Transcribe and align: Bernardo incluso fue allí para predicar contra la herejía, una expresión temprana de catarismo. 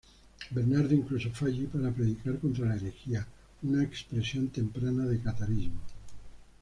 Bernardo 0.49 0.95
incluso 0.95 1.29
fue 1.31 1.49
allí 1.51 1.67
para 1.67 1.91
predicar 1.91 2.39
contra 2.39 2.65
la 2.65 2.75
herejía, 2.75 3.27
una 3.61 3.83
expresión 3.83 4.47
temprana 4.47 5.05
de 5.05 5.19
catarismo. 5.21 5.79